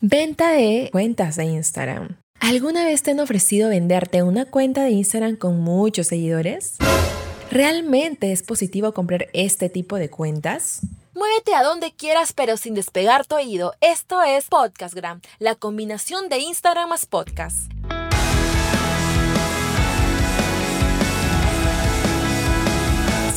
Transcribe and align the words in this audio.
Venta 0.00 0.52
de 0.52 0.90
cuentas 0.92 1.34
de 1.34 1.46
Instagram. 1.46 2.20
¿Alguna 2.38 2.84
vez 2.84 3.02
te 3.02 3.10
han 3.10 3.18
ofrecido 3.18 3.68
venderte 3.68 4.22
una 4.22 4.44
cuenta 4.44 4.84
de 4.84 4.90
Instagram 4.90 5.34
con 5.34 5.58
muchos 5.58 6.06
seguidores? 6.06 6.76
¿Realmente 7.50 8.30
es 8.30 8.44
positivo 8.44 8.94
comprar 8.94 9.26
este 9.32 9.68
tipo 9.68 9.96
de 9.96 10.08
cuentas? 10.08 10.82
Muévete 11.14 11.52
a 11.56 11.64
donde 11.64 11.90
quieras 11.90 12.32
pero 12.32 12.56
sin 12.56 12.74
despegar 12.74 13.26
tu 13.26 13.34
oído. 13.34 13.74
Esto 13.80 14.22
es 14.22 14.46
Podcastgram, 14.46 15.20
la 15.40 15.56
combinación 15.56 16.28
de 16.28 16.38
Instagram 16.38 16.90
más 16.90 17.04
podcast. 17.04 17.68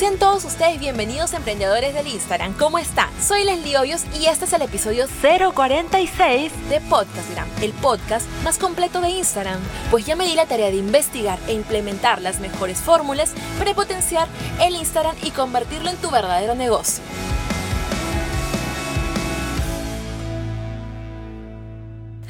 Sean 0.01 0.17
todos 0.17 0.43
ustedes 0.45 0.79
bienvenidos 0.79 1.31
emprendedores 1.33 1.93
del 1.93 2.07
Instagram. 2.07 2.53
¿Cómo 2.57 2.79
están? 2.79 3.07
Soy 3.21 3.43
Leslie 3.43 3.77
Hoyos 3.77 4.01
y 4.19 4.25
este 4.25 4.45
es 4.45 4.53
el 4.53 4.63
episodio 4.63 5.05
046 5.21 6.51
de 6.69 6.81
Podcastgram, 6.81 7.47
el 7.61 7.71
podcast 7.73 8.27
más 8.43 8.57
completo 8.57 8.99
de 8.99 9.11
Instagram. 9.11 9.59
Pues 9.91 10.07
ya 10.07 10.15
me 10.15 10.25
di 10.25 10.33
la 10.33 10.47
tarea 10.47 10.71
de 10.71 10.77
investigar 10.77 11.37
e 11.47 11.53
implementar 11.53 12.19
las 12.19 12.39
mejores 12.39 12.79
fórmulas 12.79 13.35
para 13.59 13.75
potenciar 13.75 14.27
el 14.59 14.75
Instagram 14.75 15.15
y 15.21 15.29
convertirlo 15.29 15.91
en 15.91 15.97
tu 15.97 16.09
verdadero 16.09 16.55
negocio. 16.55 17.03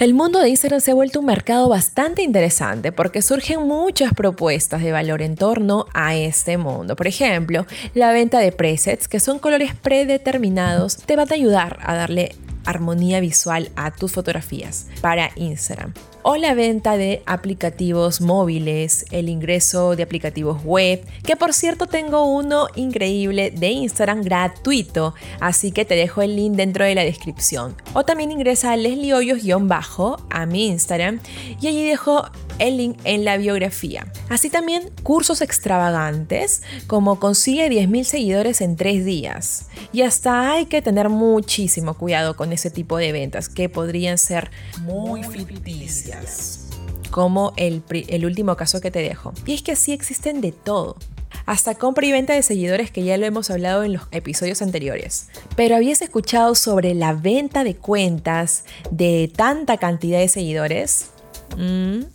El 0.02 0.16
mundo 0.16 0.40
de 0.40 0.50
Instagram 0.50 0.82
se 0.82 0.90
ha 0.90 0.96
vuelto 0.96 1.20
un 1.20 1.28
mercado 1.28 1.70
bastante 1.70 2.23
interesante 2.23 2.91
porque 2.91 3.22
surgen 3.22 3.68
muchas 3.68 4.16
propuestas 4.16 4.82
de 4.82 4.91
valor 4.91 5.22
en 5.22 5.36
torno 5.36 5.86
a 5.94 6.16
este 6.16 6.58
mundo. 6.58 6.96
Por 6.96 7.05
ejemplo, 7.05 7.68
la 7.94 8.12
venta 8.12 8.40
de 8.40 8.52
presets, 8.52 9.08
que 9.08 9.20
son 9.20 9.38
colores 9.38 9.76
predeterminados, 9.76 10.98
te 10.98 11.16
van 11.16 11.27
a 11.30 11.36
ayudar 11.36 11.77
a 11.84 11.94
darle 11.94 12.36
armonía 12.65 13.20
visual 13.20 13.71
a 13.75 13.91
tus 13.91 14.11
fotografías 14.11 14.88
para 15.01 15.31
Instagram 15.35 15.93
o 16.23 16.35
la 16.35 16.53
venta 16.53 16.97
de 16.97 17.23
aplicativos 17.25 18.21
móviles, 18.21 19.05
el 19.12 19.29
ingreso 19.29 19.95
de 19.95 20.03
aplicativos 20.03 20.63
web, 20.63 21.03
que 21.23 21.35
por 21.35 21.53
cierto 21.53 21.87
tengo 21.87 22.26
uno 22.26 22.68
increíble 22.76 23.51
de 23.51 23.70
Instagram 23.70 24.21
gratuito, 24.21 25.13
así 25.40 25.71
que 25.71 25.85
te 25.85 25.95
dejo 25.95 26.21
el 26.21 26.35
link 26.35 26.53
dentro 26.53 26.85
de 26.85 26.95
la 26.95 27.03
descripción. 27.03 27.76
O 27.93 28.03
también 28.03 28.31
ingresa 28.31 28.71
a 28.71 28.77
Leslie 28.77 29.13
Hoyos-bajo 29.13 30.18
a 30.29 30.46
mi 30.46 30.68
Instagram 30.68 31.20
y 31.59 31.68
allí 31.68 31.87
dejo 31.87 32.25
el 32.62 32.77
link 32.77 32.98
en 33.04 33.26
la 33.26 33.37
biografía. 33.37 34.12
Así 34.29 34.49
también 34.49 34.90
cursos 35.04 35.41
extravagantes 35.41 36.62
como 36.87 37.20
consigue 37.20 37.70
10.000 37.70 38.03
seguidores 38.03 38.62
en 38.62 38.76
3 38.76 39.03
días. 39.03 39.68
Y 39.91 40.03
hasta 40.03 40.51
hay 40.51 40.68
que 40.68 40.81
tener 40.81 41.09
muchísimo 41.09 41.95
cuidado 41.95 42.35
con 42.35 42.53
ese 42.53 42.70
tipo 42.70 42.98
de 42.98 43.12
ventas 43.12 43.49
que 43.49 43.68
podrían 43.68 44.18
ser 44.18 44.51
muy 44.81 45.23
ficticias. 45.23 46.68
Como 47.09 47.51
el, 47.57 47.84
el 47.90 48.26
último 48.26 48.55
caso 48.55 48.79
que 48.79 48.91
te 48.91 48.99
dejo. 48.99 49.34
Y 49.46 49.53
es 49.53 49.63
que 49.63 49.73
así 49.73 49.91
existen 49.91 50.40
de 50.40 50.53
todo 50.53 50.96
hasta 51.46 51.75
compra 51.75 52.05
y 52.05 52.12
venta 52.12 52.34
de 52.34 52.43
seguidores 52.43 52.91
que 52.91 53.03
ya 53.03 53.18
lo 53.18 53.25
hemos 53.25 53.49
hablado 53.49 53.84
en 53.84 53.93
los 53.93 54.03
episodios 54.12 54.62
anteriores. 54.62 55.27
Pero 55.55 55.75
¿habías 55.75 56.01
escuchado 56.01 56.55
sobre 56.55 56.93
la 56.93 57.13
venta 57.13 57.63
de 57.63 57.75
cuentas 57.75 58.65
de 58.90 59.31
tanta 59.35 59.77
cantidad 59.77 60.20
de 60.20 60.27
seguidores? 60.27 61.10
Mm. 61.57 62.05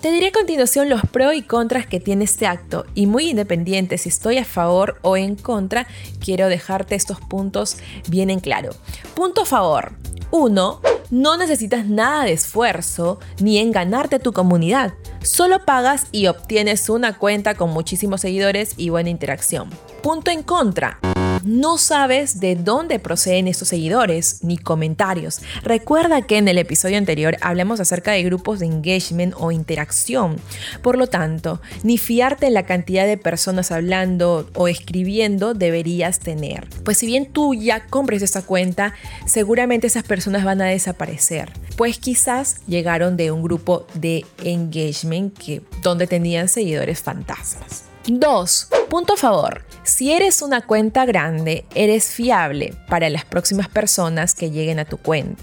Te 0.00 0.12
diré 0.12 0.28
a 0.28 0.32
continuación 0.32 0.88
los 0.88 1.02
pros 1.02 1.34
y 1.34 1.42
contras 1.42 1.86
que 1.86 1.98
tiene 1.98 2.24
este 2.24 2.46
acto 2.46 2.86
y 2.94 3.06
muy 3.06 3.30
independiente 3.30 3.98
si 3.98 4.08
estoy 4.08 4.38
a 4.38 4.44
favor 4.44 4.98
o 5.02 5.16
en 5.16 5.34
contra, 5.34 5.86
quiero 6.20 6.48
dejarte 6.48 6.94
estos 6.94 7.20
puntos 7.20 7.78
bien 8.08 8.30
en 8.30 8.40
claro. 8.40 8.70
Punto 9.14 9.42
a 9.42 9.46
favor. 9.46 9.92
1. 10.30 10.80
No 11.10 11.36
necesitas 11.36 11.86
nada 11.86 12.24
de 12.24 12.32
esfuerzo 12.32 13.18
ni 13.40 13.58
en 13.58 13.72
ganarte 13.72 14.16
a 14.16 14.18
tu 14.18 14.32
comunidad. 14.32 14.92
Solo 15.22 15.64
pagas 15.64 16.06
y 16.12 16.26
obtienes 16.26 16.88
una 16.88 17.16
cuenta 17.16 17.54
con 17.54 17.70
muchísimos 17.70 18.20
seguidores 18.20 18.74
y 18.76 18.90
buena 18.90 19.10
interacción. 19.10 19.70
Punto 20.02 20.30
en 20.30 20.42
contra. 20.42 21.00
No 21.48 21.78
sabes 21.78 22.40
de 22.40 22.56
dónde 22.56 22.98
proceden 22.98 23.48
estos 23.48 23.68
seguidores 23.68 24.40
ni 24.42 24.58
comentarios. 24.58 25.40
Recuerda 25.62 26.20
que 26.20 26.36
en 26.36 26.46
el 26.46 26.58
episodio 26.58 26.98
anterior 26.98 27.38
hablamos 27.40 27.80
acerca 27.80 28.12
de 28.12 28.22
grupos 28.22 28.58
de 28.58 28.66
engagement 28.66 29.32
o 29.38 29.50
interacción. 29.50 30.36
Por 30.82 30.98
lo 30.98 31.06
tanto, 31.06 31.62
ni 31.82 31.96
fiarte 31.96 32.48
en 32.48 32.52
la 32.52 32.66
cantidad 32.66 33.06
de 33.06 33.16
personas 33.16 33.72
hablando 33.72 34.50
o 34.56 34.68
escribiendo 34.68 35.54
deberías 35.54 36.18
tener. 36.18 36.68
Pues 36.84 36.98
si 36.98 37.06
bien 37.06 37.32
tú 37.32 37.54
ya 37.54 37.86
compres 37.86 38.20
esta 38.20 38.42
cuenta, 38.42 38.92
seguramente 39.24 39.86
esas 39.86 40.04
personas 40.04 40.44
van 40.44 40.60
a 40.60 40.66
desaparecer. 40.66 41.50
Pues 41.78 41.98
quizás 41.98 42.56
llegaron 42.66 43.16
de 43.16 43.32
un 43.32 43.42
grupo 43.42 43.86
de 43.94 44.26
engagement 44.44 45.34
que, 45.38 45.62
donde 45.82 46.06
tenían 46.06 46.48
seguidores 46.48 47.00
fantasmas. 47.00 47.84
2. 48.06 48.68
Punto 48.88 49.12
a 49.12 49.16
favor. 49.18 49.66
Si 49.82 50.12
eres 50.12 50.40
una 50.40 50.62
cuenta 50.62 51.04
grande, 51.04 51.66
eres 51.74 52.06
fiable 52.06 52.74
para 52.88 53.10
las 53.10 53.26
próximas 53.26 53.68
personas 53.68 54.34
que 54.34 54.50
lleguen 54.50 54.78
a 54.78 54.86
tu 54.86 54.96
cuenta. 54.96 55.42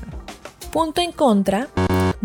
Punto 0.72 1.02
en 1.02 1.12
contra 1.12 1.68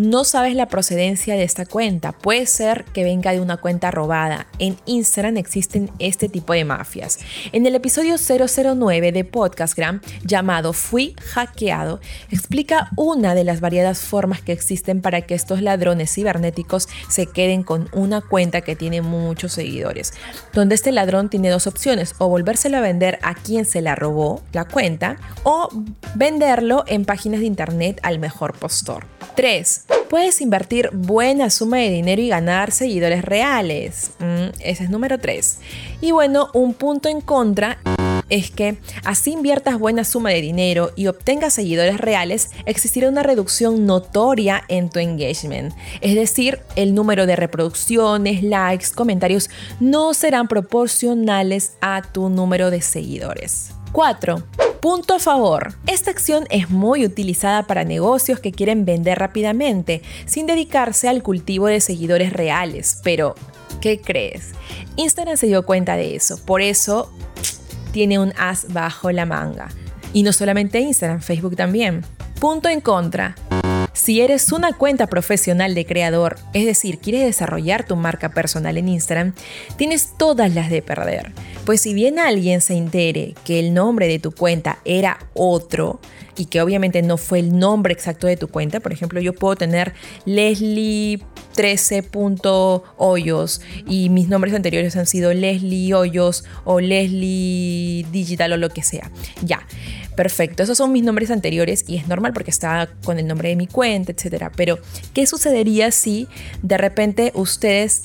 no 0.00 0.24
sabes 0.24 0.54
la 0.54 0.64
procedencia 0.64 1.34
de 1.34 1.42
esta 1.42 1.66
cuenta. 1.66 2.12
Puede 2.12 2.46
ser 2.46 2.86
que 2.86 3.04
venga 3.04 3.32
de 3.32 3.40
una 3.40 3.58
cuenta 3.58 3.90
robada. 3.90 4.46
En 4.58 4.78
Instagram 4.86 5.36
existen 5.36 5.90
este 5.98 6.30
tipo 6.30 6.54
de 6.54 6.64
mafias. 6.64 7.18
En 7.52 7.66
el 7.66 7.74
episodio 7.74 8.16
009 8.16 9.12
de 9.12 9.24
Podcastgram, 9.26 10.00
llamado 10.24 10.72
Fui 10.72 11.14
hackeado, 11.34 12.00
explica 12.30 12.88
una 12.96 13.34
de 13.34 13.44
las 13.44 13.60
variadas 13.60 14.00
formas 14.00 14.40
que 14.40 14.52
existen 14.52 15.02
para 15.02 15.20
que 15.20 15.34
estos 15.34 15.60
ladrones 15.60 16.14
cibernéticos 16.14 16.88
se 17.10 17.26
queden 17.26 17.62
con 17.62 17.90
una 17.92 18.22
cuenta 18.22 18.62
que 18.62 18.76
tiene 18.76 19.02
muchos 19.02 19.52
seguidores. 19.52 20.14
Donde 20.54 20.76
este 20.76 20.92
ladrón 20.92 21.28
tiene 21.28 21.50
dos 21.50 21.66
opciones, 21.66 22.14
o 22.16 22.28
volvérselo 22.28 22.78
a 22.78 22.80
vender 22.80 23.18
a 23.20 23.34
quien 23.34 23.66
se 23.66 23.82
la 23.82 23.96
robó 23.96 24.42
la 24.52 24.64
cuenta, 24.64 25.18
o 25.42 25.68
venderlo 26.14 26.84
en 26.86 27.04
páginas 27.04 27.40
de 27.40 27.46
internet 27.46 28.00
al 28.02 28.18
mejor 28.18 28.54
postor. 28.54 29.04
3. 29.36 29.89
Puedes 30.10 30.40
invertir 30.40 30.90
buena 30.92 31.50
suma 31.50 31.76
de 31.76 31.88
dinero 31.88 32.20
y 32.20 32.26
ganar 32.26 32.72
seguidores 32.72 33.24
reales. 33.24 34.10
Mm, 34.18 34.58
ese 34.58 34.82
es 34.82 34.90
número 34.90 35.20
3. 35.20 35.60
Y 36.00 36.10
bueno, 36.10 36.50
un 36.52 36.74
punto 36.74 37.08
en 37.08 37.20
contra 37.20 37.78
es 38.28 38.50
que 38.50 38.78
así 39.04 39.30
inviertas 39.30 39.78
buena 39.78 40.02
suma 40.02 40.30
de 40.30 40.40
dinero 40.40 40.90
y 40.96 41.06
obtengas 41.06 41.54
seguidores 41.54 41.98
reales, 41.98 42.50
existirá 42.66 43.08
una 43.08 43.22
reducción 43.22 43.86
notoria 43.86 44.64
en 44.66 44.90
tu 44.90 44.98
engagement. 44.98 45.72
Es 46.00 46.16
decir, 46.16 46.58
el 46.74 46.92
número 46.92 47.26
de 47.26 47.36
reproducciones, 47.36 48.42
likes, 48.42 48.86
comentarios 48.92 49.48
no 49.78 50.12
serán 50.12 50.48
proporcionales 50.48 51.74
a 51.80 52.02
tu 52.02 52.28
número 52.30 52.72
de 52.72 52.82
seguidores. 52.82 53.70
4. 53.92 54.42
Punto 54.80 55.14
a 55.14 55.18
favor. 55.18 55.74
Esta 55.86 56.10
acción 56.10 56.46
es 56.48 56.70
muy 56.70 57.04
utilizada 57.04 57.66
para 57.66 57.84
negocios 57.84 58.40
que 58.40 58.50
quieren 58.50 58.86
vender 58.86 59.18
rápidamente, 59.18 60.00
sin 60.24 60.46
dedicarse 60.46 61.06
al 61.06 61.22
cultivo 61.22 61.66
de 61.66 61.82
seguidores 61.82 62.32
reales. 62.32 62.98
Pero, 63.04 63.34
¿qué 63.82 64.00
crees? 64.00 64.52
Instagram 64.96 65.36
se 65.36 65.48
dio 65.48 65.66
cuenta 65.66 65.96
de 65.96 66.16
eso, 66.16 66.42
por 66.46 66.62
eso 66.62 67.12
tiene 67.92 68.18
un 68.18 68.32
as 68.38 68.72
bajo 68.72 69.10
la 69.12 69.26
manga. 69.26 69.68
Y 70.14 70.22
no 70.22 70.32
solamente 70.32 70.80
Instagram, 70.80 71.20
Facebook 71.20 71.56
también. 71.56 72.02
Punto 72.40 72.70
en 72.70 72.80
contra. 72.80 73.34
Si 73.92 74.20
eres 74.20 74.52
una 74.52 74.72
cuenta 74.72 75.08
profesional 75.08 75.74
de 75.74 75.84
creador, 75.84 76.36
es 76.54 76.64
decir, 76.64 76.98
quieres 76.98 77.24
desarrollar 77.24 77.84
tu 77.84 77.96
marca 77.96 78.30
personal 78.30 78.78
en 78.78 78.88
Instagram, 78.88 79.34
tienes 79.76 80.16
todas 80.16 80.54
las 80.54 80.70
de 80.70 80.80
perder. 80.80 81.32
Pues 81.64 81.80
si 81.80 81.92
bien 81.92 82.18
alguien 82.18 82.60
se 82.60 82.74
entere 82.74 83.34
que 83.44 83.58
el 83.58 83.74
nombre 83.74 84.06
de 84.06 84.18
tu 84.18 84.32
cuenta 84.32 84.78
era 84.84 85.18
otro 85.34 86.00
y 86.40 86.46
que 86.46 86.62
obviamente 86.62 87.02
no 87.02 87.18
fue 87.18 87.40
el 87.40 87.58
nombre 87.58 87.92
exacto 87.92 88.26
de 88.26 88.38
tu 88.38 88.48
cuenta, 88.48 88.80
por 88.80 88.94
ejemplo, 88.94 89.20
yo 89.20 89.34
puedo 89.34 89.56
tener 89.56 89.92
Leslie 90.24 91.20
13.hoyos 91.54 93.60
y 93.86 94.08
mis 94.08 94.28
nombres 94.28 94.54
anteriores 94.54 94.96
han 94.96 95.06
sido 95.06 95.34
Leslie 95.34 95.92
Hoyos 95.92 96.44
o 96.64 96.80
Leslie 96.80 98.06
Digital 98.10 98.54
o 98.54 98.56
lo 98.56 98.70
que 98.70 98.82
sea. 98.82 99.10
Ya, 99.44 99.66
perfecto, 100.16 100.62
esos 100.62 100.78
son 100.78 100.92
mis 100.92 101.02
nombres 101.02 101.30
anteriores 101.30 101.84
y 101.86 101.98
es 101.98 102.08
normal 102.08 102.32
porque 102.32 102.50
estaba 102.50 102.86
con 103.04 103.18
el 103.18 103.26
nombre 103.26 103.50
de 103.50 103.56
mi 103.56 103.66
cuenta, 103.66 104.12
etcétera. 104.12 104.50
Pero, 104.56 104.78
¿qué 105.12 105.26
sucedería 105.26 105.92
si 105.92 106.26
de 106.62 106.78
repente 106.78 107.32
ustedes 107.34 108.04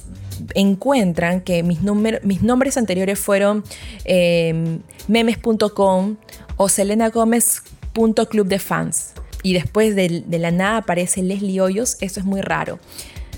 encuentran 0.55 1.39
que 1.39 1.63
mis, 1.63 1.79
mis 2.23 2.43
nombres 2.43 2.75
anteriores 2.75 3.17
fueron 3.17 3.63
em, 4.03 4.81
memes.com 5.07 6.17
o 6.57 6.69
selenagomez.club 7.95 8.47
de 8.47 8.59
fans 8.59 9.13
y 9.43 9.53
después 9.53 9.95
de, 9.95 10.23
la 10.27 10.51
nada 10.51 10.77
aparece 10.77 11.21
Leslie 11.23 11.61
Hoyos, 11.61 11.97
eso 12.01 12.19
es 12.19 12.25
muy 12.25 12.41
raro. 12.41 12.79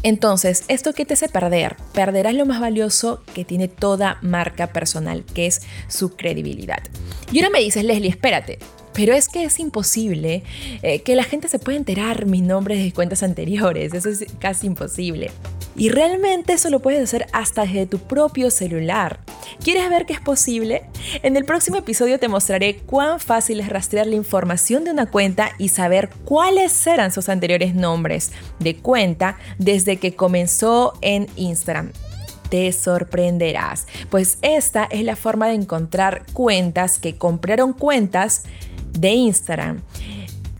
Entonces, 0.03 0.63
¿esto 0.67 0.93
qué 0.93 1.05
te 1.05 1.15
hace 1.15 1.27
perder? 1.27 1.75
Perderás 1.93 2.33
lo 2.33 2.45
más 2.45 2.61
valioso 2.61 3.23
que 3.33 3.43
tiene 3.43 3.67
toda 3.67 4.19
marca 4.21 4.67
personal, 4.67 5.25
que 5.25 5.47
es 5.47 5.63
su 5.89 6.15
credibilidad. 6.15 6.81
Y 7.31 7.39
ahora 7.39 7.49
me 7.49 7.59
dices, 7.59 7.83
Leslie, 7.83 8.09
espérate, 8.09 8.59
Pero 8.93 9.13
es 9.13 9.27
que 9.27 9.43
es 9.43 9.59
imposible 9.59 10.43
eh, 10.81 11.01
que 11.01 11.15
la 11.15 11.23
gente 11.23 11.49
se 11.49 11.59
pueda 11.59 11.77
enterar 11.77 12.25
mi 12.25 12.41
nombre 12.41 12.77
de 12.77 12.91
cuentas 12.93 13.21
anteriores. 13.21 13.93
Eso 13.93 14.09
es 14.09 14.25
casi 14.39 14.65
imposible. 14.65 15.29
Y 15.77 15.89
realmente 15.89 16.53
eso 16.53 16.71
lo 16.71 16.81
puedes 16.81 17.03
hacer 17.03 17.27
hasta 17.33 17.61
desde 17.61 17.85
tu 17.85 17.99
propio 17.99 18.49
celular. 18.49 19.19
¿Quieres 19.63 19.89
ver 19.89 20.07
que 20.07 20.13
es 20.13 20.19
posible? 20.19 20.89
En 21.21 21.37
el 21.37 21.45
próximo 21.45 21.77
episodio 21.77 22.19
te 22.19 22.27
mostraré 22.27 22.77
cuán 22.77 23.19
fácil 23.19 23.59
es 23.59 23.69
rastrear 23.69 24.07
la 24.07 24.15
información 24.15 24.83
de 24.83 24.91
una 24.91 25.05
cuenta 25.05 25.51
y 25.59 25.69
saber 25.69 26.09
cuáles 26.25 26.85
eran 26.87 27.11
sus 27.11 27.29
anteriores 27.29 27.75
nombres 27.75 28.31
de 28.59 28.75
cuenta 28.75 29.37
desde 29.59 29.97
que 29.97 30.15
comenzó 30.15 30.93
en 31.01 31.27
Instagram 31.35 31.91
te 32.49 32.71
sorprenderás, 32.71 33.87
pues 34.09 34.37
esta 34.41 34.85
es 34.85 35.03
la 35.03 35.17
forma 35.17 35.49
de 35.49 35.55
encontrar 35.55 36.25
cuentas 36.31 36.97
que 36.97 37.17
compraron 37.17 37.73
cuentas 37.73 38.43
de 38.97 39.09
Instagram. 39.09 39.81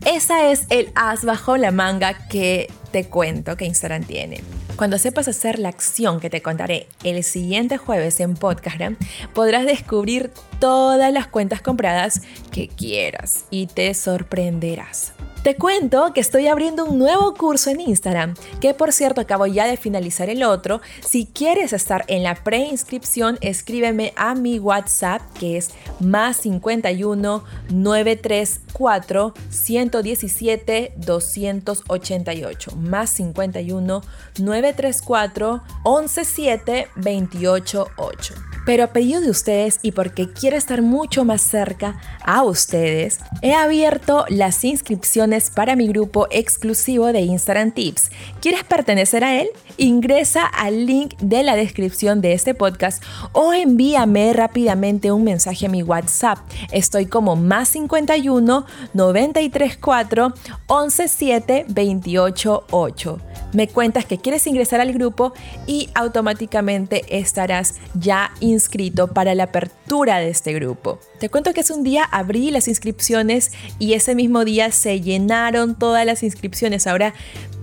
Esa 0.04 0.50
es 0.50 0.66
el 0.68 0.90
as 0.94 1.24
bajo 1.24 1.56
la 1.56 1.70
manga 1.70 2.28
que 2.28 2.70
te 2.92 3.06
cuento 3.06 3.56
que 3.56 3.64
Instagram 3.64 4.04
tiene. 4.04 4.42
Cuando 4.78 4.96
sepas 4.96 5.26
hacer 5.26 5.58
la 5.58 5.70
acción 5.70 6.20
que 6.20 6.30
te 6.30 6.40
contaré 6.40 6.86
el 7.02 7.24
siguiente 7.24 7.78
jueves 7.78 8.20
en 8.20 8.34
Podcast, 8.34 8.78
podrás 9.34 9.66
descubrir 9.66 10.30
todas 10.60 11.12
las 11.12 11.26
cuentas 11.26 11.60
compradas 11.60 12.22
que 12.52 12.68
quieras 12.68 13.44
y 13.50 13.66
te 13.66 13.92
sorprenderás. 13.92 15.14
Te 15.48 15.56
cuento 15.56 16.12
que 16.12 16.20
estoy 16.20 16.46
abriendo 16.46 16.84
un 16.84 16.98
nuevo 16.98 17.32
curso 17.32 17.70
en 17.70 17.80
Instagram, 17.80 18.34
que 18.60 18.74
por 18.74 18.92
cierto 18.92 19.22
acabo 19.22 19.46
ya 19.46 19.66
de 19.66 19.78
finalizar 19.78 20.28
el 20.28 20.42
otro. 20.42 20.82
Si 21.02 21.24
quieres 21.24 21.72
estar 21.72 22.04
en 22.08 22.22
la 22.22 22.34
preinscripción, 22.34 23.38
escríbeme 23.40 24.12
a 24.14 24.34
mi 24.34 24.58
WhatsApp 24.58 25.22
que 25.40 25.56
es 25.56 25.70
más 26.00 26.36
51 26.36 27.42
934 27.70 29.32
117 29.48 30.92
288 30.98 32.76
más 32.76 33.08
51 33.08 34.02
934 34.38 35.62
117 35.82 36.88
288. 36.94 38.47
Pero 38.68 38.84
a 38.84 38.88
pedido 38.88 39.22
de 39.22 39.30
ustedes 39.30 39.78
y 39.80 39.92
porque 39.92 40.30
quiero 40.30 40.54
estar 40.54 40.82
mucho 40.82 41.24
más 41.24 41.40
cerca 41.40 41.98
a 42.22 42.42
ustedes, 42.42 43.18
he 43.40 43.54
abierto 43.54 44.26
las 44.28 44.62
inscripciones 44.62 45.48
para 45.48 45.74
mi 45.74 45.88
grupo 45.88 46.26
exclusivo 46.30 47.06
de 47.06 47.22
Instagram 47.22 47.70
Tips. 47.72 48.10
¿Quieres 48.42 48.64
pertenecer 48.64 49.24
a 49.24 49.40
él? 49.40 49.48
Ingresa 49.78 50.44
al 50.44 50.84
link 50.84 51.14
de 51.18 51.44
la 51.44 51.56
descripción 51.56 52.20
de 52.20 52.34
este 52.34 52.52
podcast 52.52 53.02
o 53.32 53.54
envíame 53.54 54.34
rápidamente 54.34 55.12
un 55.12 55.24
mensaje 55.24 55.64
a 55.64 55.70
mi 55.70 55.82
WhatsApp. 55.82 56.36
Estoy 56.70 57.06
como 57.06 57.36
más 57.36 57.70
51 57.70 58.66
934 58.92 60.34
117 60.66 61.64
288 61.68 63.18
me 63.52 63.68
cuentas 63.68 64.04
que 64.04 64.18
quieres 64.18 64.46
ingresar 64.46 64.80
al 64.80 64.92
grupo 64.92 65.32
y 65.66 65.88
automáticamente 65.94 67.18
estarás 67.18 67.76
ya 67.94 68.32
inscrito 68.40 69.08
para 69.08 69.34
la 69.34 69.44
apertura 69.44 70.18
de 70.18 70.30
este 70.30 70.52
grupo. 70.52 70.98
Te 71.18 71.28
cuento 71.28 71.52
que 71.52 71.60
es 71.60 71.70
un 71.70 71.82
día 71.82 72.04
abrí 72.04 72.50
las 72.50 72.68
inscripciones 72.68 73.52
y 73.78 73.94
ese 73.94 74.14
mismo 74.14 74.44
día 74.44 74.70
se 74.72 75.00
llenaron 75.00 75.78
todas 75.78 76.04
las 76.04 76.22
inscripciones. 76.22 76.86
Ahora 76.86 77.14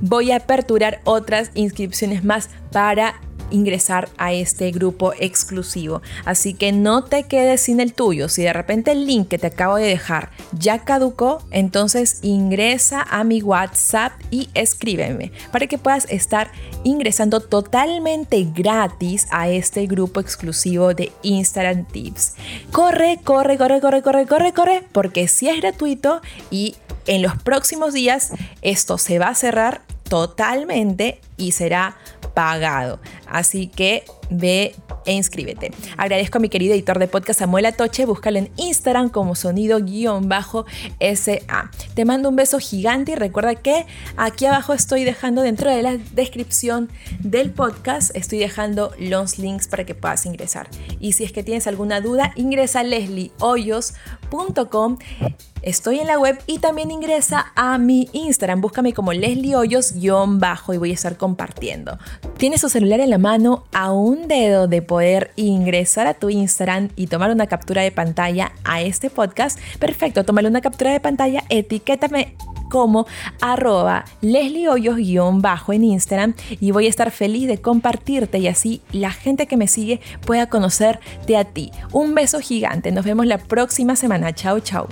voy 0.02 0.32
a 0.32 0.38
aperturar 0.38 1.02
otras 1.04 1.52
inscripciones 1.54 2.24
más 2.24 2.50
para 2.72 3.22
ingresar 3.52 4.10
a 4.18 4.34
este 4.34 4.72
grupo 4.72 5.14
exclusivo. 5.20 6.02
Así 6.26 6.54
que 6.54 6.72
no 6.72 7.04
te 7.04 7.24
quedes 7.24 7.62
sin 7.62 7.80
el 7.80 7.94
tuyo. 7.94 8.30
Si 8.30 8.44
de 8.44 8.54
repente 8.54 8.92
el 8.92 9.06
link 9.06 9.28
que 9.28 9.38
te 9.38 9.48
acabo 9.48 9.76
de 9.76 9.88
dejar 9.88 10.32
ya 10.52 10.80
caducó, 10.80 11.44
entonces 11.52 12.20
ingresa 12.22 13.06
a 13.10 13.24
mi 13.24 13.42
WhatsApp 13.42 14.14
y 14.32 14.50
escríbeme 14.54 15.32
para 15.52 15.68
que 15.68 15.78
puedas 15.78 16.06
estar 16.10 16.52
ingresando 16.84 17.40
totalmente 17.40 18.46
gratis 18.54 19.28
a 19.32 19.50
este 19.50 19.86
grupo 19.88 20.20
exclusivo 20.20 20.94
de 20.94 21.12
Instagram 21.24 21.86
Tips. 21.86 22.36
Corre, 22.72 23.20
corre, 23.24 23.58
corre, 23.58 23.80
corre, 23.82 24.02
corre, 24.02 24.26
corre, 24.26 24.54
corre, 24.54 24.84
porque 24.92 25.28
si 25.28 25.50
es 25.50 25.62
gratuito 25.62 26.22
y 26.50 26.76
en 27.08 27.22
los 27.22 27.36
próximos 27.42 27.94
días 27.94 28.32
esto 28.62 28.98
se 28.98 29.20
va 29.20 29.28
a 29.28 29.36
cerrar 29.36 29.82
totalmente 30.10 31.20
y 31.38 31.52
será 31.52 31.98
pagado. 32.36 33.00
Así 33.26 33.66
que 33.66 34.04
ve 34.30 34.76
e 35.06 35.14
inscríbete. 35.14 35.72
Agradezco 35.98 36.38
a 36.38 36.42
mi 36.42 36.50
querido 36.50 36.74
editor 36.74 37.00
de 37.00 37.08
podcast 37.08 37.40
Samuel 37.40 37.66
Atoche, 37.66 38.06
búscalo 38.06 38.40
en 38.40 38.52
Instagram 38.58 39.10
como 39.10 39.36
sonido-sa. 39.36 40.66
Te 41.94 42.06
mando 42.06 42.30
un 42.30 42.36
beso 42.36 42.60
gigante 42.60 43.14
y 43.14 43.16
recuerda 43.16 43.56
que 43.56 43.86
aquí 44.18 44.46
abajo 44.46 44.74
estoy 44.74 45.04
dejando 45.04 45.42
dentro 45.42 45.70
de 45.70 45.82
la 45.82 45.98
descripción 46.14 46.90
del 47.20 47.52
podcast, 47.52 48.16
estoy 48.16 48.40
dejando 48.40 48.92
los 49.00 49.40
links 49.40 49.68
para 49.68 49.86
que 49.86 49.96
puedas 49.96 50.26
ingresar. 50.26 50.70
Y 51.00 51.14
si 51.14 51.24
es 51.24 51.32
que 51.32 51.44
tienes 51.44 51.68
alguna 51.68 52.02
duda, 52.02 52.34
ingresa 52.36 52.82
a 52.82 52.84
lesliehoyos.com 52.84 54.98
Estoy 55.62 56.00
en 56.00 56.06
la 56.06 56.20
web 56.20 56.38
y 56.46 56.60
también 56.60 56.92
ingresa 56.92 57.52
a 57.56 57.80
mi 57.80 58.08
Instagram. 58.14 58.62
Búscame 58.62 58.94
como 58.94 59.14
Leslie 59.14 59.56
Hoyos-bajo 59.56 60.76
y 60.76 60.78
voy 60.78 60.92
a 60.92 60.94
estar 60.94 61.18
compartiendo. 61.18 61.98
Tienes 62.38 62.62
tu 62.62 62.70
celular 62.70 63.00
en 63.00 63.10
la 63.10 63.18
mano 63.18 63.64
a 63.74 63.92
un 63.92 64.28
dedo 64.28 64.68
de 64.68 64.84
poder 64.84 64.95
ingresar 65.36 66.08
a 66.08 66.14
tu 66.14 66.30
Instagram 66.30 66.90
y 66.96 67.08
tomar 67.08 67.32
una 67.32 67.48
captura 67.48 67.82
de 67.82 67.92
pantalla 67.92 68.52
a 68.64 68.82
este 68.82 69.10
podcast. 69.10 69.60
Perfecto, 69.80 70.24
tómale 70.24 70.48
una 70.48 70.62
captura 70.62 70.92
de 70.92 71.00
pantalla, 71.00 71.44
etiquétame 71.50 72.36
como 72.70 73.06
arroba 73.42 74.06
Leslie 74.22 74.68
Hoyos-bajo 74.68 75.74
en 75.74 75.84
Instagram 75.84 76.34
y 76.60 76.72
voy 76.72 76.88
a 76.88 76.90
estar 76.90 77.12
feliz 77.12 77.48
de 77.48 77.62
compartirte 77.62 78.40
y 78.40 78.48
así 78.48 78.82
la 78.92 79.12
gente 79.12 79.48
que 79.48 79.58
me 79.58 79.68
sigue 79.68 80.02
pueda 80.26 80.48
conocerte 80.48 81.38
a 81.38 81.46
ti. 81.46 81.72
Un 81.92 82.16
beso 82.16 82.40
gigante, 82.40 82.92
nos 82.92 83.06
vemos 83.06 83.26
la 83.28 83.38
próxima 83.38 83.96
semana. 83.96 84.34
Chao, 84.34 84.60
chao. 84.60 84.88